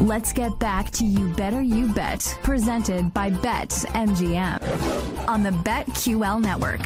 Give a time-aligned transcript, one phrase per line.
[0.00, 6.42] Let's get back to You Better You Bet, presented by Bet MGM on the BetQL
[6.42, 6.80] network.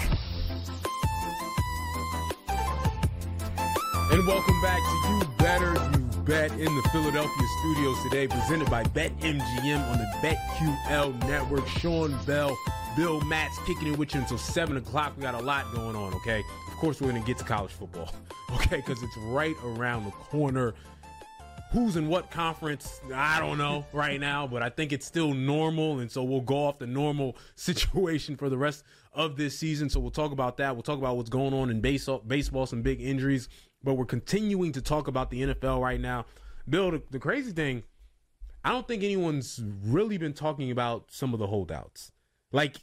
[4.13, 8.85] And welcome back to You Better You Bet in the Philadelphia studios today, presented by
[8.85, 11.67] BetMGM on the BetQL network.
[11.67, 12.57] Sean Bell,
[12.95, 15.15] Bill Matz kicking it with you until 7 o'clock.
[15.17, 16.45] We got a lot going on, okay?
[16.69, 18.13] Of course, we're going to get to college football,
[18.57, 18.77] okay?
[18.77, 20.75] Because it's right around the corner.
[21.73, 23.01] Who's in what conference?
[23.15, 25.99] I don't know right now, but I think it's still normal.
[25.99, 29.91] And so we'll go off the normal situation for the rest of this season.
[29.91, 30.75] So we'll talk about that.
[30.75, 33.49] We'll talk about what's going on in baseball, baseball some big injuries
[33.83, 36.27] but we're continuing to talk about the NFL right now.
[36.69, 37.85] Bill, the, the, crazy thing,
[38.65, 42.11] I don't think anyone's really been talking about some of the holdouts.
[42.53, 42.79] Like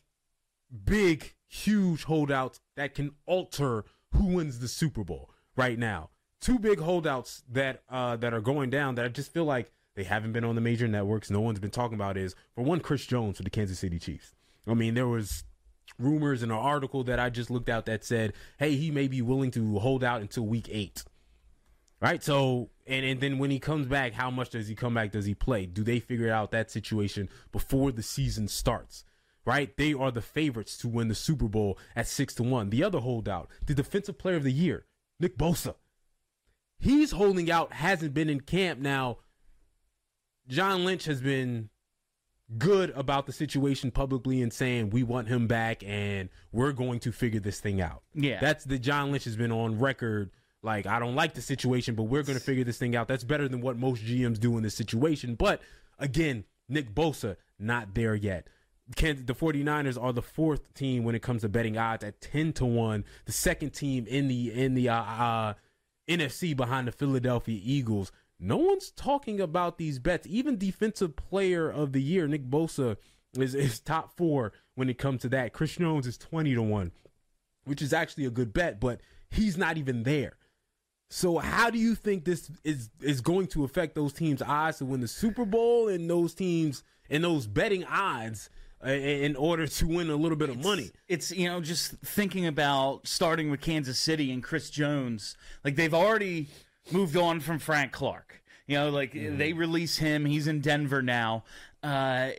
[0.85, 6.09] big, huge holdouts that can alter who wins the Super Bowl right now.
[6.45, 10.03] Two big holdouts that uh, that are going down that I just feel like they
[10.03, 11.31] haven't been on the major networks.
[11.31, 14.35] No one's been talking about is for one, Chris Jones for the Kansas City Chiefs.
[14.67, 15.43] I mean, there was
[15.97, 19.23] rumors in an article that I just looked out that said, hey, he may be
[19.23, 21.03] willing to hold out until week eight.
[21.99, 22.23] Right.
[22.23, 25.13] So, and, and then when he comes back, how much does he come back?
[25.13, 25.65] Does he play?
[25.65, 29.03] Do they figure out that situation before the season starts?
[29.45, 29.75] Right.
[29.77, 32.69] They are the favorites to win the Super Bowl at six to one.
[32.69, 34.85] The other holdout, the defensive player of the year,
[35.19, 35.73] Nick Bosa.
[36.79, 39.17] He's holding out, hasn't been in camp now.
[40.47, 41.69] John Lynch has been
[42.57, 47.11] good about the situation publicly and saying we want him back and we're going to
[47.11, 48.03] figure this thing out.
[48.13, 48.39] Yeah.
[48.39, 52.03] That's the John Lynch has been on record like I don't like the situation but
[52.03, 53.07] we're going to figure this thing out.
[53.07, 55.35] That's better than what most GMs do in this situation.
[55.35, 55.61] But
[55.97, 58.47] again, Nick Bosa not there yet.
[58.95, 62.53] Can, the 49ers are the fourth team when it comes to betting odds at 10
[62.53, 63.03] to 1.
[63.25, 65.53] The second team in the in the uh, uh,
[66.07, 70.27] NFC behind the Philadelphia Eagles no one's talking about these bets.
[70.27, 72.97] Even defensive player of the year, Nick Bosa,
[73.37, 75.53] is, is top four when it comes to that.
[75.53, 76.91] Chris Jones is 20 to 1,
[77.65, 80.37] which is actually a good bet, but he's not even there.
[81.09, 84.85] So how do you think this is is going to affect those teams' odds to
[84.85, 88.49] win the Super Bowl and those teams and those betting odds
[88.85, 90.91] in order to win a little bit of it's, money?
[91.07, 95.35] It's you know just thinking about starting with Kansas City and Chris Jones.
[95.63, 96.47] Like they've already
[96.91, 98.41] moved on from Frank Clark.
[98.67, 99.37] You know, like mm.
[99.37, 100.25] they release him.
[100.25, 101.43] He's in Denver now.
[101.83, 102.31] Uh,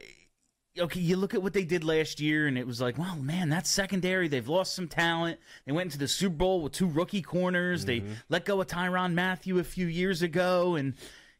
[0.78, 3.48] okay, you look at what they did last year, and it was like, well, man,
[3.48, 4.28] that's secondary.
[4.28, 5.38] They've lost some talent.
[5.64, 7.84] They went into the Super Bowl with two rookie corners.
[7.84, 8.08] Mm-hmm.
[8.08, 10.94] They let go of Tyrann Mathieu a few years ago, and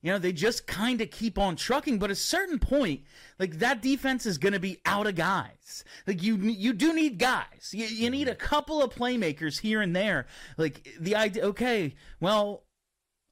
[0.07, 1.99] you know they just kind of keep on trucking.
[1.99, 3.01] But at a certain point,
[3.41, 5.83] like that defense is going to be out of guys.
[6.07, 7.73] Like you, you do need guys.
[7.73, 10.27] You, you need a couple of playmakers here and there.
[10.57, 11.47] Like the idea.
[11.47, 12.63] Okay, well,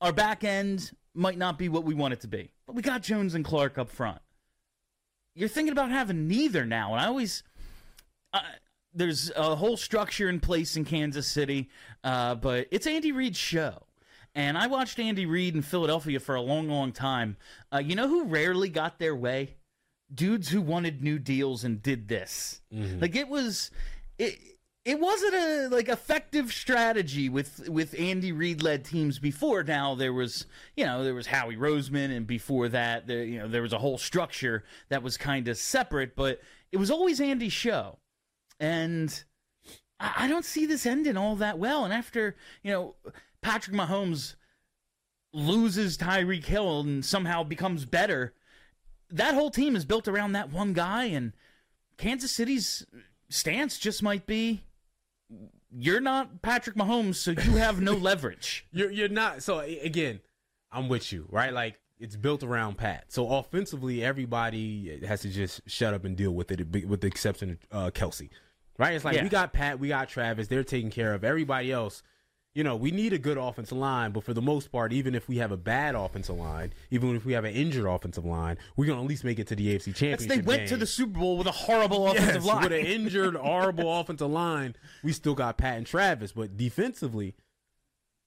[0.01, 3.05] our back end might not be what we want it to be, but we got
[3.05, 4.19] Jones and Clark up front.
[5.37, 7.45] You're thinking about having neither now, and I always.
[8.33, 8.41] Uh,
[8.93, 11.71] there's a whole structure in place in Kansas City,
[12.03, 13.84] uh, but it's Andy Reid's show.
[14.35, 17.37] And I watched Andy Reid in Philadelphia for a long, long time.
[17.73, 19.57] Uh, you know who rarely got their way?
[20.13, 22.61] Dudes who wanted new deals and did this.
[22.73, 23.01] Mm-hmm.
[23.01, 23.71] Like it was,
[24.19, 24.39] it
[24.85, 29.63] it wasn't a like effective strategy with with Andy Reid led teams before.
[29.63, 30.47] Now there was
[30.77, 33.79] you know there was Howie Roseman, and before that there you know there was a
[33.79, 36.41] whole structure that was kind of separate, but
[36.71, 37.99] it was always Andy's show,
[38.61, 39.25] and
[39.99, 41.85] I, I don't see this ending all that well.
[41.85, 42.95] And after you know
[43.45, 44.37] Patrick Mahomes
[45.35, 48.33] loses Tyreek Hill and somehow becomes better,
[49.11, 51.35] that whole team is built around that one guy, and
[51.99, 52.87] Kansas City's
[53.29, 54.65] stance just might be
[55.77, 58.67] you're not Patrick Mahomes, so you have no leverage.
[58.73, 59.43] You're you're not.
[59.43, 60.21] So again,
[60.73, 61.53] I'm with you, right?
[61.53, 63.13] Like it's built around Pat.
[63.13, 67.59] So offensively, everybody has to just shut up and deal with it, with the exception
[67.71, 68.31] of uh, Kelce,
[68.79, 68.95] right?
[68.95, 69.25] It's like yeah.
[69.25, 72.03] we got Pat, we got Travis, they're taking care of everybody else
[72.55, 75.29] you know, we need a good offensive line, but for the most part, even if
[75.29, 78.87] we have a bad offensive line, even if we have an injured offensive line, we're
[78.87, 80.29] gonna at least make it to the AFC Championship.
[80.29, 80.69] they went game.
[80.69, 82.63] to the Super Bowl with a horrible offensive yes, line.
[82.63, 87.35] with an injured, horrible offensive line, we still got Pat and Travis, but defensively,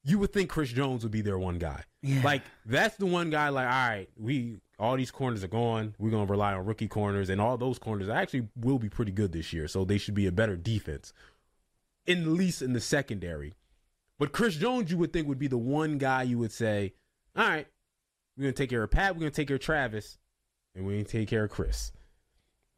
[0.04, 1.84] you would think Chris Jones would be their one guy.
[2.02, 2.22] Yeah.
[2.22, 3.48] Like that's the one guy.
[3.48, 5.96] Like, all right, we all these corners are gone.
[6.00, 9.32] We're gonna rely on rookie corners, and all those corners actually will be pretty good
[9.32, 9.70] this year.
[9.70, 11.14] So they should be a better defense,
[12.06, 13.54] in least in the secondary.
[14.20, 16.94] But Chris Jones, you would think would be the one guy you would say,
[17.36, 17.68] all right,
[18.36, 20.18] we're gonna take care of Pat, we're gonna take care of Travis,
[20.76, 21.92] and we're gonna take care of Chris.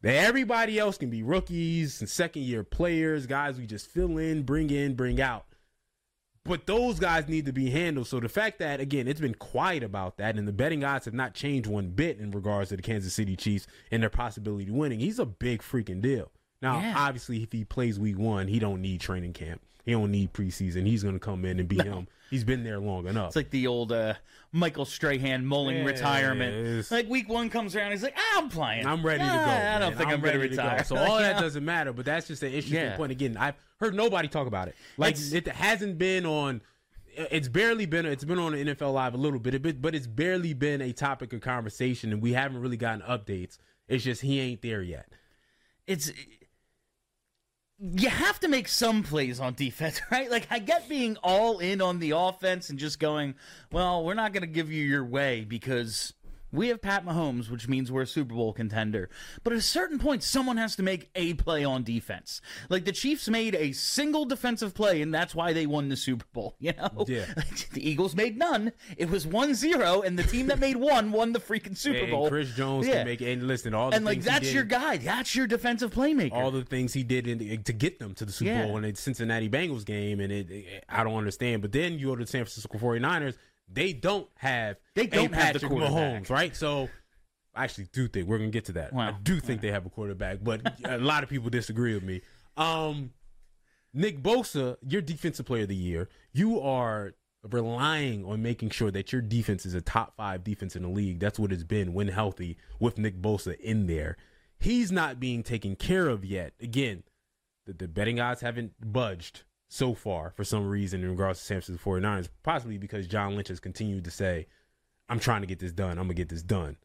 [0.04, 4.70] Everybody else can be rookies and second year players, guys we just fill in, bring
[4.70, 5.46] in, bring out.
[6.46, 8.08] But those guys need to be handled.
[8.08, 11.14] So the fact that again it's been quiet about that, and the betting odds have
[11.14, 14.76] not changed one bit in regards to the Kansas City Chiefs and their possibility of
[14.76, 15.00] winning.
[15.02, 16.32] He's a big freaking deal.
[16.62, 16.96] Now, Yeah.
[16.98, 19.62] obviously, if he plays Week One, he don't need training camp.
[19.86, 20.86] He don't need preseason.
[20.86, 22.08] He's going to come in and be him.
[22.30, 23.28] He's been there long enough.
[23.28, 24.14] It's like the old uh,
[24.52, 26.54] Michael Strahan mulling Yeah, retirement.
[26.54, 28.86] it's- Like week one comes around, he's like, ah, "I'm playing.
[28.86, 29.32] I'm ready to go.
[29.34, 30.62] I don't think I'm, ready, to go.
[30.64, 31.92] retire." So all that doesn't matter.
[31.92, 32.98] But that's just an interesting Yeah.
[32.98, 33.12] point.
[33.12, 34.76] Again, I've heard nobody talk about it.
[34.98, 36.62] Like It's- it hasn't been on.
[37.16, 38.06] It's barely been.
[38.06, 41.42] It's been on NFL Live a little bit, but it's barely been a topic of
[41.42, 43.58] conversation, and we haven't really gotten updates.
[43.88, 45.08] It's just he ain't there yet.
[45.88, 46.12] it's
[47.80, 50.30] you have to make some plays on defense, right?
[50.30, 53.36] Like I get being all in on the offense and just going,
[53.72, 56.14] well, we're not going to give you your way because
[56.52, 59.10] we have Pat Mahomes, which means we're a Super Bowl contender.
[59.44, 62.42] But at a certain point, someone has to make a play on defense.
[62.70, 66.26] Like the Chiefs made a single defensive play, and that's why they won the Super
[66.34, 66.56] Bowl.
[66.60, 67.26] You know, Yeah.
[67.74, 68.72] the Eagles made none.
[68.98, 72.30] It was 1-0, and the team that made one won the freaking Super And Bowl.
[72.30, 72.96] Chris Jones Yeah.
[72.98, 73.22] can make.
[73.22, 74.98] And listen, all the and like that's did- your guy.
[74.98, 76.34] That's your defensive playmaker.
[76.34, 78.66] all the things he did in, to get them to the Super Yeah.
[78.66, 81.62] Bowl in the Cincinnati Bengals game, and it, it- I don't understand.
[81.62, 83.36] But then you go to the San Francisco 49ers,
[83.72, 86.24] they don't have They don't have the Patrick quarterback.
[86.24, 86.56] Mahomes, right?
[86.56, 86.90] So
[87.56, 88.94] I actually do think we're gonna get to that.
[88.96, 92.22] I do think they have a quarterback, but a lot of people disagree with me.
[92.58, 93.12] Um,
[93.94, 97.14] Nick Bosa, your defensive player of the year, you are
[97.50, 101.20] relying on making sure that your defense is a top five defense in the league.
[101.20, 104.18] That's what it's been when healthy with Nick Bosa in there.
[104.60, 106.54] He's not being taken care of yet.
[106.60, 107.04] Again,
[107.66, 111.62] the, the betting odds haven't budged so far for some reason in regards to San
[111.62, 114.48] Francisco 49ers, possibly because John Lynch has continued to say,
[115.08, 115.92] I'm trying to get this done.
[115.92, 116.78] I'm going to get this done.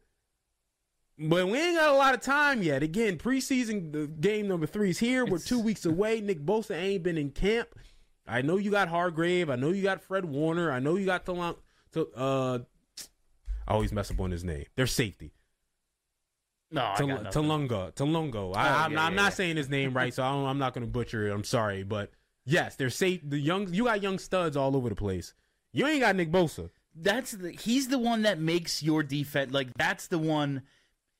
[1.17, 2.83] But we ain't got a lot of time yet.
[2.83, 5.25] Again, preseason the game number three is here.
[5.25, 6.21] We're two weeks away.
[6.21, 7.69] Nick Bosa ain't been in camp.
[8.27, 9.49] I know you got Hargrave.
[9.49, 10.71] I know you got Fred Warner.
[10.71, 11.55] I know you got Talon.
[11.93, 12.59] To, uh,
[13.67, 14.65] I always mess up on his name.
[14.75, 15.31] Their safety.
[16.71, 17.07] no, I Tal-.
[17.07, 17.95] Talunga.
[17.95, 18.55] Talungo.
[18.55, 19.29] I, Oh, I'm, yeah, I'm yeah, not yeah.
[19.29, 21.31] saying his name right, so I don't, I'm not going to butcher it.
[21.33, 22.11] I'm sorry, but
[22.45, 23.21] yes, they're safe.
[23.23, 25.33] The young, you got young studs all over the place.
[25.73, 26.69] You ain't got Nick Bosa.
[26.95, 30.61] That's the he's the one that makes your defense like that's the one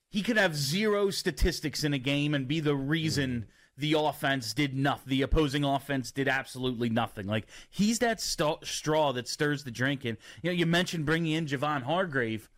[0.09, 3.81] he could have zero statistics in a game and be the reason mm-hmm.
[3.81, 5.09] the offense did nothing.
[5.09, 7.27] The opposing offense did absolutely nothing.
[7.27, 10.05] Like he's that st- straw that stirs the drink.
[10.05, 12.49] And you know, you mentioned bringing in Javon Hargrave.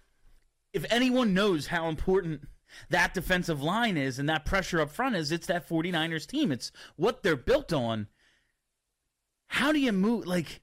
[0.71, 2.41] If anyone knows how important
[2.89, 6.51] that defensive line is and that pressure up front is, it's that 49ers team.
[6.51, 8.07] It's what they're built on.
[9.47, 10.61] How do you move like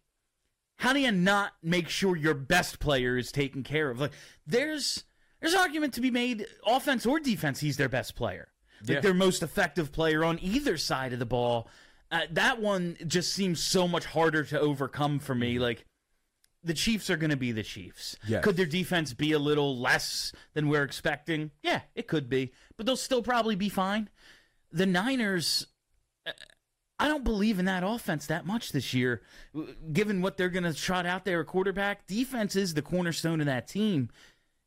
[0.76, 4.00] how do you not make sure your best player is taken care of?
[4.00, 4.12] Like
[4.46, 5.04] there's
[5.40, 8.48] there's argument to be made, offense or defense, he's their best player.
[8.82, 9.00] Like Yeah.
[9.00, 11.68] their most effective player on either side of the ball.
[12.10, 15.58] Uh, that one just seems so much harder to overcome for me.
[15.58, 15.84] Like
[16.62, 18.16] the Chiefs are going to be the Chiefs.
[18.26, 18.42] Yes.
[18.44, 21.50] Could their defense be a little less than we're expecting?
[21.62, 24.08] Yeah, it could be, but they'll still probably be fine.
[24.72, 25.66] The Niners,
[26.98, 29.22] I don't believe in that offense that much this year,
[29.92, 32.06] given what they're going to trot out there at quarterback.
[32.06, 34.10] Defense is the cornerstone of that team,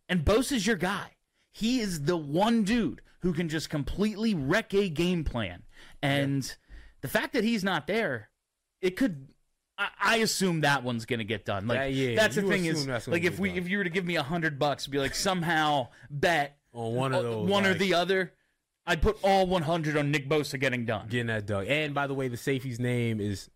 [0.09, 1.12] and Bosa is your guy.
[1.51, 5.63] He is the one dude who can just completely wreck a game plan.
[6.01, 6.56] And
[7.01, 8.30] the fact that he's not there,
[8.81, 9.30] it could.
[9.77, 11.68] I, I assume that one's going to get done.
[11.68, 13.57] Like Yeah, yeah, that's the you thing is, like if we done.
[13.57, 17.13] if you were to give me a hundred bucks, be like somehow bet On one
[17.13, 18.33] of those, one or the other.
[18.87, 21.07] I'd put all 100 on Nick Bosa getting done.
[21.09, 21.67] Getting that dug.
[21.67, 23.49] And by the way, the safety's name is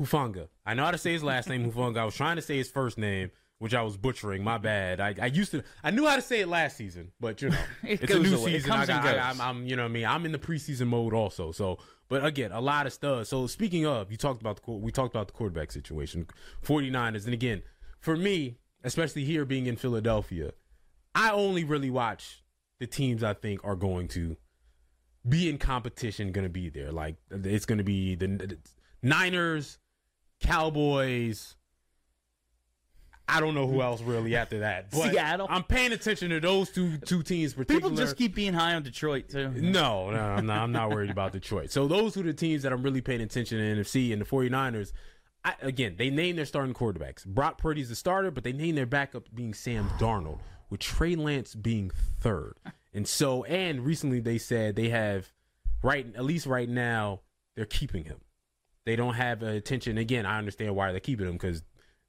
[0.00, 0.48] Hufanga.
[0.64, 1.98] I know how to say his last name, Hufanga.
[1.98, 4.42] I was trying to say his first name, which I was butchering.
[4.42, 4.98] My bad.
[4.98, 5.62] I, I used to.
[5.84, 8.34] I knew how to say it last season, but you know, It it's a new
[8.34, 8.52] away.
[8.52, 8.70] Season.
[8.72, 9.04] I got.
[9.04, 11.52] I, am I'm, you know, what I mean, I'm in the preseason mode also.
[11.52, 11.78] So,
[12.08, 13.28] but again, a lot of studs.
[13.28, 16.26] So speaking of, you talked about the we talked about the quarterback situation,
[16.64, 17.62] 49ers, and again,
[18.00, 20.52] for me, especially here being in Philadelphia,
[21.14, 22.42] I only really watch
[22.78, 24.36] the teams I think are going to
[25.26, 26.92] be in competition going to be there.
[26.92, 28.58] Like it's going to be the, the
[29.02, 29.78] Niners,
[30.40, 31.56] Cowboys.
[33.30, 34.86] I don't know who else really after that.
[34.90, 35.46] But Seattle.
[35.50, 39.28] I'm paying attention to those two two teams People just keep being high on Detroit
[39.28, 39.50] too.
[39.50, 41.70] No, no, I'm not, I'm not worried about Detroit.
[41.70, 44.92] So those are the teams that I'm really paying attention in NFC and the 49ers.
[45.44, 47.24] I, again, they name their starting quarterbacks.
[47.24, 51.54] Brock Purdy's the starter, but they name their backup being Sam Darnold, with Trey Lance
[51.54, 52.54] being third.
[52.98, 55.32] And so, and recently they said they have,
[55.84, 57.20] right, at least right now,
[57.54, 58.18] they're keeping him.
[58.86, 59.98] They don't have attention.
[59.98, 61.62] Again, I understand why they're keeping him because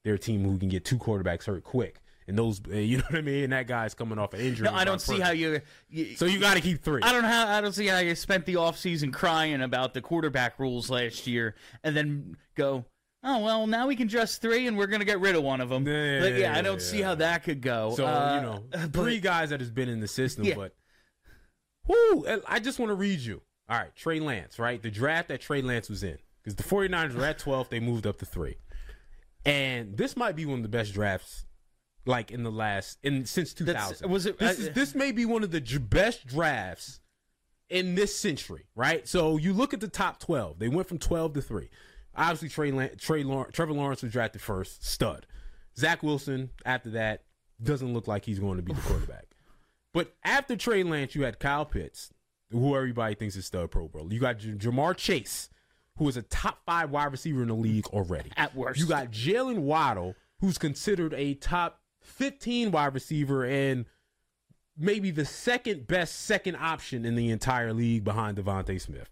[0.04, 2.00] they're a team who can get two quarterbacks hurt quick.
[2.28, 3.44] And those, you know what I mean?
[3.44, 4.66] And that guy's coming off an injury.
[4.66, 5.62] No, I don't see how you.
[5.92, 7.04] you So you got to keep three.
[7.04, 7.48] I don't know how.
[7.50, 11.54] I don't see how you spent the offseason crying about the quarterback rules last year,
[11.84, 12.84] and then go.
[13.24, 15.70] oh well, now we can dress three, and we're gonna get rid of one of
[15.70, 15.86] them.
[15.86, 17.06] Yeah, Like, yeah, I yeah, don't see yeah.
[17.08, 17.94] how that could go.
[17.96, 20.74] So Uh, you know, but- three guys that has been in the system, but
[21.90, 23.42] whoo, I just want to read you.
[23.68, 24.82] All right, Trey Lance, right?
[24.82, 28.08] The draft that Trey Lance was in, because the 49ers were at 12, they moved
[28.08, 28.56] up to three,
[29.46, 31.46] and this might be one of the best drafts,
[32.06, 34.10] like in the last in since 2000.
[34.10, 37.00] was it- This, uh, is, this may be one of the j- best drafts
[37.70, 39.08] in this century, right?
[39.08, 40.58] So you look at the top 12.
[40.60, 41.70] They went from 12 to 3.
[42.16, 45.28] Obviously, Trey, Lan- Trey Lawrence, Trevor Lawrence was drafted first, stud.
[45.78, 47.24] Zach Wilson, after that,
[47.62, 49.26] doesn't look like he's going to be the quarterback.
[49.94, 52.12] But after Trey Lance, you had Kyle Pitts,
[52.52, 54.12] who everybody thinks is stud Pro Bowl.
[54.12, 55.50] You got J- Ja'Marr Chase,
[55.98, 58.32] who is a top five wide receiver in the league already.
[58.38, 58.80] At worst.
[58.80, 63.86] You got Jalen Waddle, who's considered a top 15 wide receiver and
[64.78, 69.10] maybe the second best second option in the entire league behind DeVonta Smith,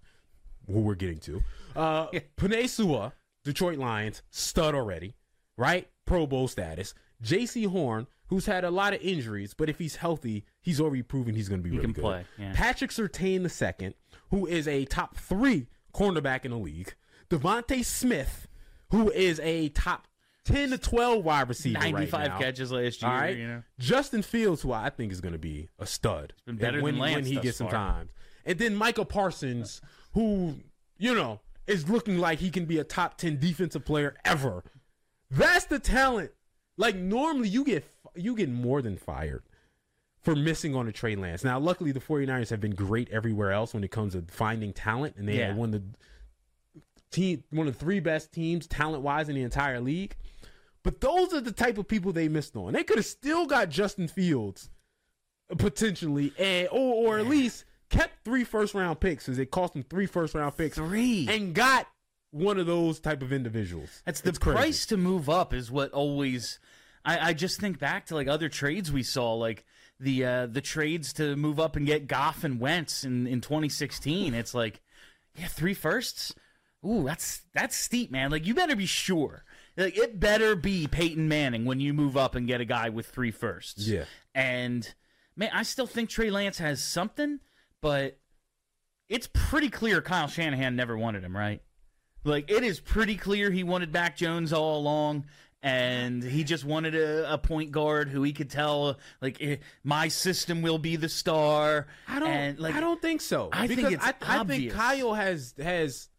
[0.68, 1.42] who we're getting to.
[1.76, 2.08] Uh,
[2.38, 5.16] Penei Sewell, Detroit Lions, stud already,
[5.58, 5.90] right?
[6.06, 6.94] Pro Bowl status.
[7.22, 11.36] Jaycee Horn, who's had a lot of injuries, but if he's healthy, he's already proven
[11.36, 12.02] he's going to be really can good.
[12.02, 12.54] play, yeah.
[12.54, 13.96] Patrick Surtain the second,
[14.30, 16.94] who is a top three cornerback in the league.
[17.30, 18.48] DeVonta Smith,
[18.92, 20.08] who is a top
[20.46, 22.38] 10 to 12 wide receiver right 95 now.
[22.38, 23.12] catches last year.
[23.12, 23.38] All right.
[23.38, 26.34] You know, Justin Fields, who I think is going to be a stud.
[26.46, 28.10] been better when, than Lance when he gets some time.
[28.46, 29.82] And then Michael Parsons,
[30.14, 30.56] who,
[30.98, 34.64] you know, is looking like he can be a top 10 defensive player ever.
[35.30, 36.32] That's the talent.
[36.78, 37.84] Like normally you get
[38.18, 39.44] you get more than fired
[40.22, 41.44] for missing on a Trey Lance.
[41.44, 45.16] Now, luckily the 49ers have been great everywhere else when it comes to finding talent
[45.18, 45.52] and they Yeah.
[45.54, 46.82] are one of the
[47.12, 50.16] team one of the three best teams talent wise in the entire league.
[50.84, 52.74] But those are the type of people they missed on.
[52.74, 54.70] They could have still got Justin Fields
[55.58, 59.84] potentially, and or or at least kept three first round picks because it cost them
[59.84, 61.28] three first round picks Three.
[61.30, 61.88] and got
[62.32, 64.02] one of those type of individuals.
[64.06, 64.58] That's the It's crazy.
[64.58, 66.60] price to move up is what always.
[67.08, 69.66] I, I just think back to like other trades we saw, like
[70.00, 74.34] the uh, the trades to move up and get Goff and Wentz in, in 2016.
[74.34, 74.82] It's like,
[75.36, 76.36] yeah, three firsts.
[76.86, 78.30] Ooh, that's that's steep, man.
[78.30, 79.46] Like you better be sure.
[79.78, 83.08] Like it better be Peyton Manning when you move up and get a guy with
[83.08, 83.88] three firsts.
[83.88, 84.04] Yeah.
[84.36, 84.94] And
[85.38, 87.40] man, I still think Trey Lance has something,
[87.82, 88.20] but
[89.08, 91.62] it's pretty clear Kyle Shanahan never wanted him, right?
[92.26, 95.26] Like it is pretty clear he wanted Mac Jones all along,
[95.64, 100.08] and he just wanted a, a point guard who he could tell, like, eh, my
[100.08, 101.88] system will be the star.
[102.08, 102.30] I don't.
[102.30, 103.50] And, like, I don't think so.
[103.52, 104.72] I think because it's I, I think.
[104.72, 106.10] Kyle has has.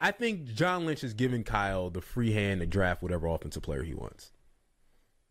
[0.00, 3.84] I think John Lynch has given Kyle the free hand to draft whatever offensive player
[3.84, 4.32] he wants.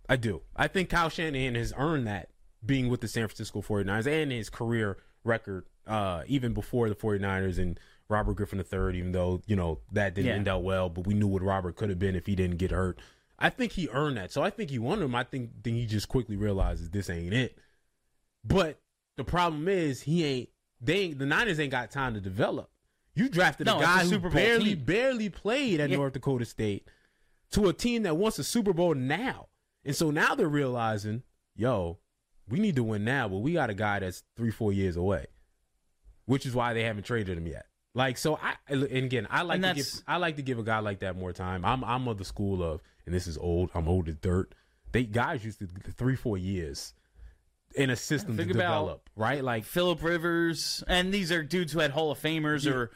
[0.07, 0.41] I do.
[0.55, 2.29] I think Kyle Shanahan has earned that
[2.65, 7.57] being with the San Francisco 49ers and his career record, uh, even before the 49ers
[7.59, 7.79] and
[8.11, 10.35] Robert Griffin III, even though, you know, that didn't Yeah.
[10.35, 12.71] end out well, but we knew what Robert could have been if he didn't get
[12.71, 12.99] hurt.
[13.39, 14.31] I think he earned that.
[14.31, 15.15] So I think he won him.
[15.15, 17.57] I think, think he just quickly realizes this ain't it.
[18.43, 18.79] But
[19.17, 20.49] the problem is he ain't
[20.83, 22.69] they ain't, the Niners ain't got time to develop.
[23.13, 24.83] You drafted No, a it's a guy who barely team.
[24.83, 25.97] barely played at Yeah.
[25.97, 26.87] North Dakota State
[27.51, 29.47] to a team that wants a Super Bowl now.
[29.85, 31.21] And so now they're realizing,
[31.55, 31.99] yo,
[32.47, 35.27] we need to win now, but we got a guy that's three, four years away.
[36.25, 37.65] Which is why they haven't traded him yet.
[37.93, 40.79] Like so I and again, I like to give I like to give a guy
[40.79, 41.65] like that more time.
[41.65, 44.53] I'm I'm of the school of, and this is old, I'm old as dirt.
[44.93, 45.67] They guys used to
[45.97, 46.93] three, four years
[47.75, 49.43] in a system to develop, right?
[49.43, 52.91] Like Philip Rivers, and these are dudes who had Hall of Famers or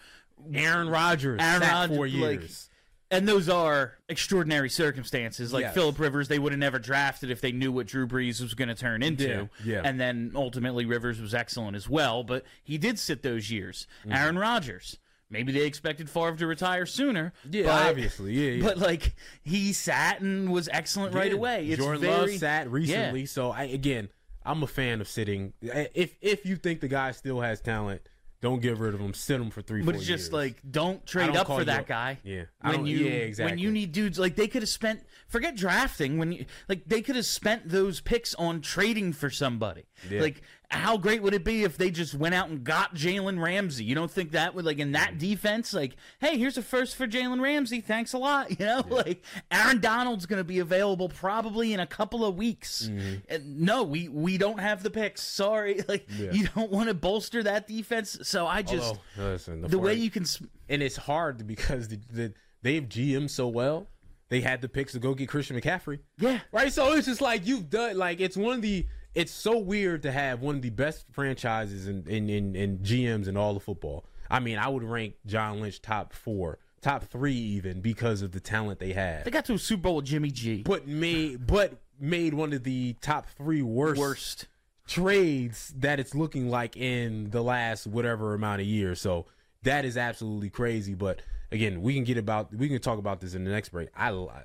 [0.54, 2.70] Aaron Rodgers Aaron Rodgers, four like- years.
[3.12, 5.54] And those are extraordinary circumstances.
[5.54, 5.74] Like Yes.
[5.74, 8.68] Philip Rivers, they would have never drafted if they knew what Drew Brees was going
[8.70, 9.50] to turn into.
[9.64, 9.82] Yeah, yeah.
[9.84, 13.88] And then ultimately, Rivers was excellent as well, but he did sit those years.
[14.02, 14.14] Mm-hmm.
[14.14, 14.98] Aaron Rodgers,
[15.30, 17.34] maybe they expected Favre to retire sooner.
[17.50, 18.64] yeah, but, obviously, yeah, yeah.
[18.64, 21.68] But like he sat and was excellent right away.
[21.68, 24.10] It's Jordan very, Love sat recently, so I again,
[24.44, 25.54] I'm a fan of sitting.
[25.62, 28.02] If if you think the guy still has talent,
[28.42, 29.14] don't get rid of him.
[29.14, 29.82] Sit him for three.
[29.82, 30.34] But it's just years.
[30.34, 31.88] like don't trade don't up for that up.
[31.88, 32.20] guy.
[32.24, 32.44] Yeah.
[32.62, 36.32] When you yeah, when you need dudes like they could have spent forget drafting when
[36.32, 39.86] you like they could have spent those picks on trading for somebody.
[40.10, 40.22] Yeah.
[40.22, 43.84] Like how great would it be if they just went out and got Jalen Ramsey?
[43.84, 44.94] You don't think that would like in Mm.
[44.94, 45.74] that defense?
[45.74, 47.82] Like, hey, here's a first for Jalen Ramsey.
[47.82, 48.50] Thanks a lot.
[48.60, 52.88] You know, like Aaron Donald's going to be available probably in a couple of weeks.
[52.92, 53.16] Mm-hmm.
[53.30, 55.22] And no, we we don't have the picks.
[55.24, 56.32] Sorry, like Yeah.
[56.32, 58.18] you don't want to bolster that defense.
[58.24, 60.24] So I just Although, listen, the way you can.
[60.24, 63.88] s- and it's hard because the, the, they've GM so well.
[64.30, 66.00] They had the picks to go get Christian McCaffrey.
[66.18, 66.40] Yeah.
[66.52, 66.74] Right.
[66.74, 67.96] So it's just like you've done.
[67.98, 68.88] Like it's one of the.
[69.16, 73.28] It's so weird to have one of the best franchises in in, in, in GMs
[73.28, 74.06] in all of football.
[74.30, 78.40] I mean, I would rank John Lynch top four, top three even because of the
[78.40, 79.24] talent they had.
[79.24, 80.64] They got to a Super Bowl with Jimmy G.
[80.64, 84.48] but made but made one of the top three worst, Worst.
[84.88, 89.00] trades that it's looking like in the last whatever amount of years.
[89.00, 89.28] So
[89.64, 90.94] that is absolutely crazy.
[90.94, 93.90] But again, we can get about we can talk about this in the next break.
[93.96, 94.42] I I,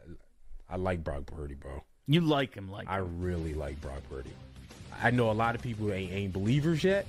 [0.69, 1.83] I like Brock Purdy, bro.
[2.07, 4.31] You like him, like I really like Brock Purdy.
[5.03, 7.07] I know a lot of people ain't, ain't believers yet,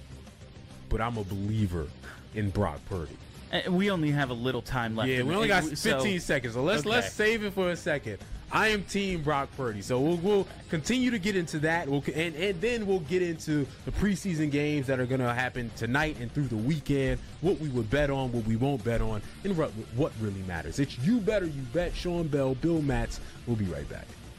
[0.89, 1.87] but I'm a believer
[2.35, 3.17] in Brock Purdy.
[3.51, 5.09] Uh, we only have a little time left.
[5.09, 6.89] Yeah, we only got So- 15 seconds, so let's okay.
[6.89, 8.19] let's save it for a second.
[8.53, 11.87] I am Team Brock Purdy, so we'll, we'll continue to get into that.
[11.87, 15.71] We'll and and then we'll get into the preseason games that are going to happen
[15.77, 17.21] tonight and through the weekend.
[17.39, 20.79] What we would bet on, what we won't bet on, and what what really matters.
[20.79, 21.95] It's you better you bet.
[21.95, 23.21] Sean Bell, Bill Matz.
[23.47, 24.05] We'll be right back.